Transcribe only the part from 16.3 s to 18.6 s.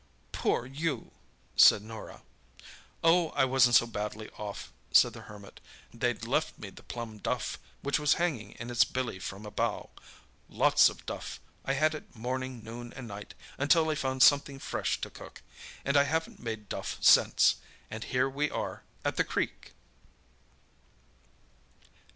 made duff since. And here we